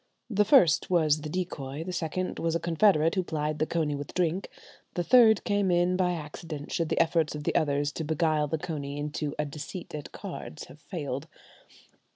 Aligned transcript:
The 0.31 0.45
first 0.45 0.89
was 0.89 1.21
the 1.21 1.29
decoy, 1.29 1.83
the 1.83 1.93
second 1.93 2.39
was 2.39 2.55
a 2.55 2.59
confederate 2.59 3.13
who 3.13 3.21
plied 3.21 3.59
the 3.59 3.67
coney 3.67 3.93
with 3.93 4.15
drink, 4.15 4.49
the 4.95 5.03
third 5.03 5.43
came 5.43 5.69
in 5.69 5.95
by 5.95 6.13
accident 6.13 6.71
should 6.71 6.89
the 6.89 6.99
efforts 6.99 7.35
of 7.35 7.43
the 7.43 7.53
others 7.53 7.91
to 7.91 8.03
beguile 8.03 8.47
the 8.47 8.57
coney 8.57 8.97
into 8.97 9.35
"a 9.37 9.45
deceit 9.45 9.93
at 9.93 10.11
cards" 10.11 10.63
have 10.63 10.79
failed. 10.79 11.27